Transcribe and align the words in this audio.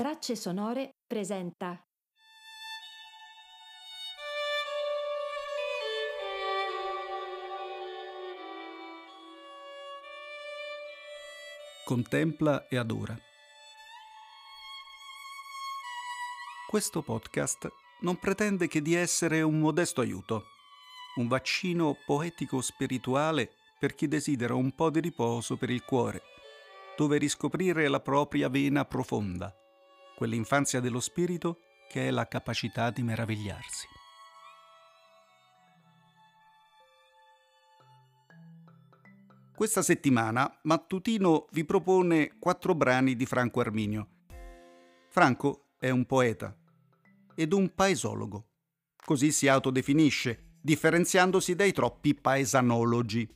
Tracce 0.00 0.34
sonore 0.34 0.94
presenta 1.06 1.78
Contempla 11.84 12.66
e 12.68 12.78
adora. 12.78 13.14
Questo 16.66 17.02
podcast 17.02 17.68
non 18.00 18.16
pretende 18.16 18.68
che 18.68 18.80
di 18.80 18.94
essere 18.94 19.42
un 19.42 19.58
modesto 19.58 20.00
aiuto, 20.00 20.44
un 21.16 21.28
vaccino 21.28 21.94
poetico-spirituale 22.06 23.52
per 23.78 23.94
chi 23.94 24.08
desidera 24.08 24.54
un 24.54 24.74
po' 24.74 24.88
di 24.88 25.00
riposo 25.00 25.58
per 25.58 25.68
il 25.68 25.84
cuore, 25.84 26.22
dove 26.96 27.18
riscoprire 27.18 27.86
la 27.88 28.00
propria 28.00 28.48
vena 28.48 28.86
profonda, 28.86 29.54
quell'infanzia 30.20 30.80
dello 30.80 31.00
spirito 31.00 31.60
che 31.88 32.08
è 32.08 32.10
la 32.10 32.28
capacità 32.28 32.90
di 32.90 33.02
meravigliarsi. 33.02 33.86
Questa 39.56 39.80
settimana 39.80 40.58
Mattutino 40.64 41.46
vi 41.52 41.64
propone 41.64 42.36
quattro 42.38 42.74
brani 42.74 43.16
di 43.16 43.24
Franco 43.24 43.60
Arminio. 43.60 44.08
Franco 45.08 45.68
è 45.78 45.88
un 45.88 46.04
poeta 46.04 46.54
ed 47.34 47.54
un 47.54 47.74
paesologo. 47.74 48.48
Così 49.02 49.32
si 49.32 49.48
autodefinisce, 49.48 50.58
differenziandosi 50.60 51.54
dai 51.54 51.72
troppi 51.72 52.14
paesanologi. 52.14 53.26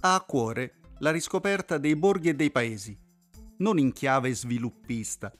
Ha 0.00 0.14
a 0.16 0.20
cuore 0.20 0.74
la 0.98 1.10
riscoperta 1.10 1.78
dei 1.78 1.96
borghi 1.96 2.28
e 2.28 2.34
dei 2.34 2.50
paesi, 2.50 3.03
non 3.58 3.78
in 3.78 3.92
chiave 3.92 4.34
sviluppista, 4.34 5.32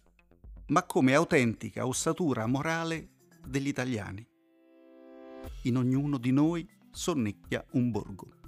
ma 0.69 0.85
come 0.85 1.15
autentica 1.15 1.87
ossatura 1.87 2.47
morale 2.47 3.11
degli 3.47 3.69
italiani. 3.69 4.27
In 5.63 5.77
ognuno 5.77 6.19
di 6.19 6.33
noi 6.33 6.67
sonnecchia 6.91 7.65
un 7.73 7.91
borgo 7.91 8.43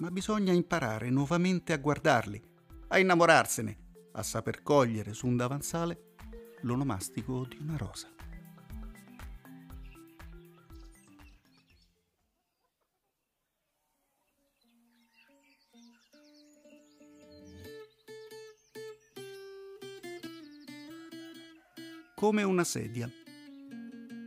ma 0.00 0.10
bisogna 0.10 0.52
imparare 0.52 1.10
nuovamente 1.10 1.72
a 1.74 1.78
guardarli, 1.78 2.42
a 2.88 2.98
innamorarsene, 2.98 3.78
a 4.12 4.22
saper 4.22 4.62
cogliere 4.62 5.12
su 5.12 5.26
un 5.26 5.36
davanzale 5.36 6.14
l'onomastico 6.62 7.44
di 7.44 7.58
una 7.60 7.76
rosa. 7.76 8.08
Come 22.20 22.42
una 22.42 22.64
sedia. 22.64 23.10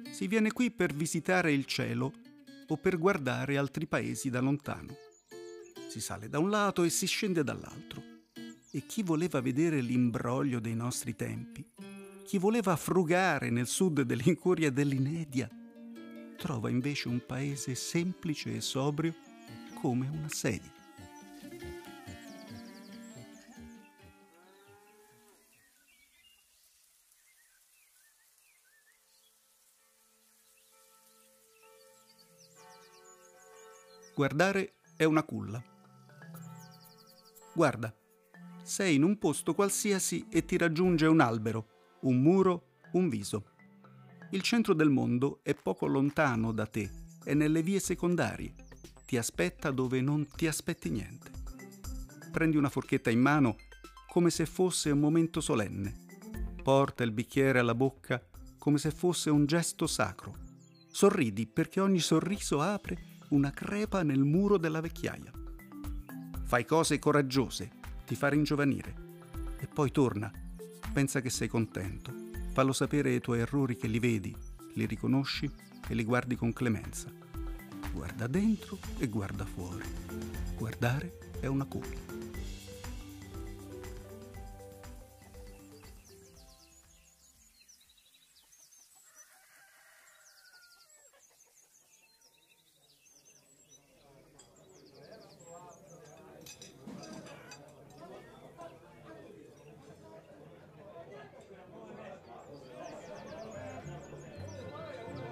Si 0.09 0.25
viene 0.27 0.51
qui 0.51 0.71
per 0.71 0.95
visitare 0.95 1.51
il 1.51 1.65
cielo 1.65 2.11
o 2.67 2.75
per 2.75 2.97
guardare 2.97 3.55
altri 3.55 3.85
paesi 3.85 4.31
da 4.31 4.39
lontano. 4.39 4.95
Si 5.89 6.01
sale 6.01 6.27
da 6.27 6.39
un 6.39 6.49
lato 6.49 6.81
e 6.81 6.89
si 6.89 7.05
scende 7.05 7.43
dall'altro. 7.43 8.01
E 8.71 8.87
chi 8.87 9.03
voleva 9.03 9.41
vedere 9.41 9.79
l'imbroglio 9.79 10.59
dei 10.59 10.73
nostri 10.73 11.15
tempi, 11.15 11.63
chi 12.25 12.39
voleva 12.39 12.75
frugare 12.77 13.51
nel 13.51 13.67
sud 13.67 14.01
dell'incuria 14.01 14.71
dell'inedia, 14.71 15.47
trova 16.35 16.71
invece 16.71 17.09
un 17.09 17.23
paese 17.23 17.75
semplice 17.75 18.55
e 18.55 18.61
sobrio 18.61 19.13
come 19.75 20.07
una 20.07 20.29
sedia. 20.29 20.82
Guardare 34.15 34.75
è 34.95 35.05
una 35.05 35.23
culla. 35.23 35.63
Guarda, 37.51 37.91
sei 38.61 38.93
in 38.93 39.03
un 39.03 39.17
posto 39.17 39.55
qualsiasi 39.55 40.27
e 40.29 40.45
ti 40.45 40.55
raggiunge 40.55 41.07
un 41.07 41.19
albero, 41.19 41.67
un 42.01 42.21
muro, 42.21 42.81
un 42.91 43.09
viso. 43.09 43.45
Il 44.29 44.43
centro 44.43 44.75
del 44.75 44.91
mondo 44.91 45.39
è 45.41 45.55
poco 45.55 45.87
lontano 45.87 46.51
da 46.51 46.67
te, 46.67 46.91
è 47.23 47.33
nelle 47.33 47.63
vie 47.63 47.79
secondarie. 47.79 48.53
Ti 49.03 49.17
aspetta 49.17 49.71
dove 49.71 49.99
non 49.99 50.27
ti 50.27 50.45
aspetti 50.45 50.91
niente. 50.91 51.31
Prendi 52.31 52.55
una 52.55 52.69
forchetta 52.69 53.09
in 53.09 53.19
mano 53.19 53.55
come 54.07 54.29
se 54.29 54.45
fosse 54.45 54.91
un 54.91 54.99
momento 54.99 55.41
solenne. 55.41 56.05
Porta 56.61 57.03
il 57.03 57.11
bicchiere 57.11 57.57
alla 57.57 57.73
bocca 57.73 58.23
come 58.59 58.77
se 58.77 58.91
fosse 58.91 59.31
un 59.31 59.47
gesto 59.47 59.87
sacro. 59.87 60.37
Sorridi 60.91 61.47
perché 61.47 61.79
ogni 61.79 61.99
sorriso 61.99 62.61
apre 62.61 63.12
una 63.33 63.51
crepa 63.51 64.03
nel 64.03 64.23
muro 64.23 64.57
della 64.57 64.81
vecchiaia 64.81 65.41
fai 66.53 66.65
cose 66.65 66.99
coraggiose, 66.99 67.71
ti 68.05 68.13
fa 68.13 68.27
ringiovanire. 68.27 68.93
E 69.57 69.65
poi 69.65 69.89
torna, 69.89 70.31
pensa 70.93 71.19
che 71.19 71.31
sei 71.31 71.47
contento, 71.47 72.13
fallo 72.51 72.73
sapere 72.73 73.09
ai 73.09 73.21
tuoi 73.21 73.39
errori 73.39 73.75
che 73.75 73.87
li 73.87 73.97
vedi, 73.97 74.35
li 74.75 74.85
riconosci 74.85 75.49
e 75.87 75.95
li 75.95 76.03
guardi 76.03 76.35
con 76.35 76.53
clemenza. 76.53 77.09
Guarda 77.91 78.27
dentro 78.27 78.77
e 78.99 79.07
guarda 79.07 79.45
fuori. 79.45 79.81
Guardare 80.55 81.17
è 81.39 81.47
una 81.47 81.65
culla. 81.65 82.12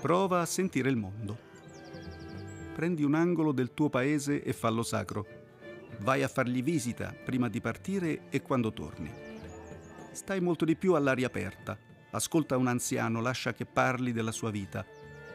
Prova 0.01 0.41
a 0.41 0.47
sentire 0.47 0.89
il 0.89 0.95
mondo. 0.95 1.38
Prendi 2.73 3.03
un 3.03 3.13
angolo 3.13 3.51
del 3.51 3.75
tuo 3.75 3.88
paese 3.88 4.41
e 4.41 4.51
fallo 4.51 4.81
sacro. 4.81 5.28
Vai 6.00 6.23
a 6.23 6.28
fargli 6.28 6.63
visita 6.63 7.13
prima 7.23 7.47
di 7.50 7.62
partire 7.62 8.28
e 8.31 8.41
quando 8.41 8.73
torni. 8.73 9.13
Stai 10.12 10.41
molto 10.41 10.66
di 10.66 10.75
più 10.75 10.95
all'aria 10.95 11.28
aperta. 11.28 11.78
Ascolta 12.09 12.57
un 12.57 12.66
anziano, 12.66 13.22
lascia 13.22 13.53
che 13.53 13.67
parli 13.67 14.12
della 14.12 14.31
sua 14.31 14.50
vita. 14.50 14.84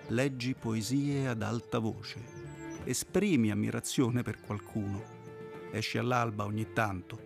Leggi 0.08 0.54
poesie 0.54 1.28
ad 1.28 1.42
alta 1.42 1.78
voce. 1.78 2.20
Esprimi 2.82 3.52
ammirazione 3.52 4.22
per 4.24 4.40
qualcuno. 4.40 5.00
Esci 5.70 5.96
all'alba 5.96 6.44
ogni 6.44 6.72
tanto. 6.72 7.16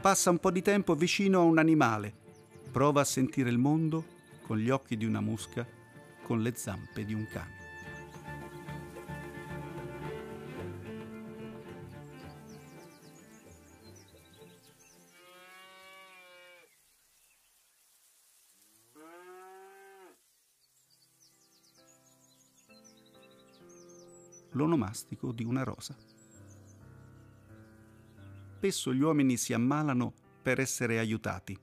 Passa 0.00 0.30
un 0.30 0.38
po' 0.38 0.52
di 0.52 0.62
tempo 0.62 0.94
vicino 0.94 1.40
a 1.40 1.42
un 1.42 1.58
animale. 1.58 2.14
Prova 2.70 3.00
a 3.00 3.04
sentire 3.04 3.50
il 3.50 3.58
mondo 3.58 4.04
con 4.42 4.58
gli 4.58 4.70
occhi 4.70 4.96
di 4.96 5.04
una 5.04 5.20
mosca 5.20 5.80
con 6.22 6.40
le 6.40 6.54
zampe 6.54 7.04
di 7.04 7.14
un 7.14 7.26
cane. 7.26 7.60
L'onomastico 24.54 25.32
di 25.32 25.44
una 25.44 25.62
rosa. 25.62 25.96
Spesso 28.56 28.92
gli 28.92 29.00
uomini 29.00 29.36
si 29.36 29.54
ammalano 29.54 30.12
per 30.42 30.60
essere 30.60 30.98
aiutati. 30.98 31.58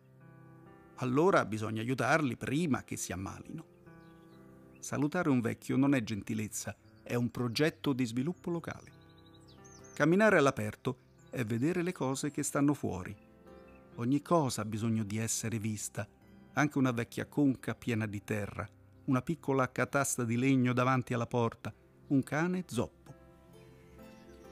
Allora 0.95 1.45
bisogna 1.45 1.81
aiutarli 1.81 2.35
prima 2.35 2.83
che 2.83 2.97
si 2.97 3.13
ammalino. 3.13 3.78
Salutare 4.79 5.29
un 5.29 5.41
vecchio 5.41 5.75
non 5.75 5.93
è 5.93 6.01
gentilezza, 6.01 6.75
è 7.03 7.13
un 7.15 7.29
progetto 7.29 7.91
di 7.91 8.05
sviluppo 8.05 8.49
locale. 8.49 8.91
Camminare 9.93 10.37
all'aperto 10.37 10.97
è 11.29 11.43
vedere 11.43 11.83
le 11.83 11.91
cose 11.91 12.31
che 12.31 12.43
stanno 12.43 12.73
fuori. 12.73 13.15
Ogni 13.95 14.21
cosa 14.21 14.61
ha 14.61 14.65
bisogno 14.65 15.03
di 15.03 15.17
essere 15.17 15.59
vista, 15.59 16.07
anche 16.53 16.77
una 16.77 16.91
vecchia 16.91 17.25
conca 17.25 17.75
piena 17.75 18.05
di 18.05 18.23
terra, 18.23 18.67
una 19.05 19.21
piccola 19.21 19.69
catasta 19.69 20.23
di 20.23 20.37
legno 20.37 20.71
davanti 20.71 21.13
alla 21.13 21.27
porta, 21.27 21.73
un 22.07 22.23
cane 22.23 22.63
zoppo. 22.65 23.13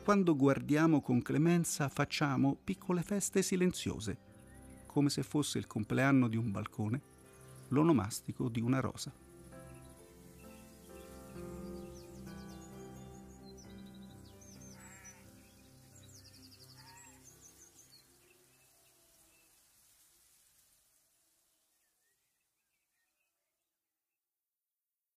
Quando 0.04 0.36
guardiamo 0.36 1.02
con 1.02 1.22
clemenza 1.22 1.88
facciamo 1.88 2.58
piccole 2.62 3.02
feste 3.02 3.42
silenziose, 3.42 4.18
come 4.86 5.10
se 5.10 5.24
fosse 5.24 5.58
il 5.58 5.68
compleanno 5.68 6.28
di 6.28 6.36
un 6.36 6.52
balcone, 6.52 7.02
l'onomastico 7.70 8.50
di 8.50 8.60
una 8.60 8.82
rosa. 8.82 9.26